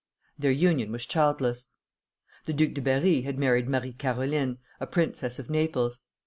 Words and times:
Their 0.39 0.49
union 0.51 0.91
was 0.91 1.05
childless. 1.05 1.67
The 2.45 2.53
Duc 2.53 2.73
de 2.73 2.81
Berri 2.81 3.21
had 3.21 3.37
married 3.37 3.69
Marie 3.69 3.93
Caroline, 3.93 4.57
a 4.79 4.87
princess 4.87 5.37
of 5.37 5.47
Naples. 5.47 5.99